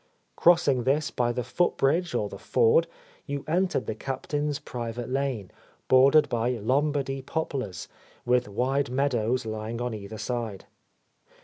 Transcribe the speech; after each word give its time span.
Crossing 0.35 0.81
this 0.83 1.11
by 1.11 1.31
the 1.31 1.43
foot 1.43 1.77
bridge 1.77 2.15
or 2.15 2.27
the 2.27 2.39
ford, 2.39 2.87
you 3.27 3.45
entered 3.47 3.85
the 3.85 3.93
Captain's 3.93 4.57
private 4.57 5.11
lane, 5.11 5.51
bordered 5.87 6.27
by 6.27 6.49
Lombardy 6.53 7.21
poplars, 7.21 7.87
with 8.25 8.49
wide 8.49 8.89
meadows 8.89 9.45
lying 9.45 9.79
on 9.79 9.93
either 9.93 10.17
side. 10.17 10.65